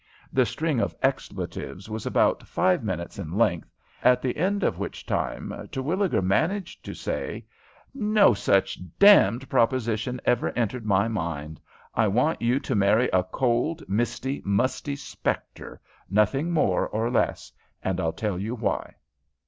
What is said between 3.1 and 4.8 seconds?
in length, at the end of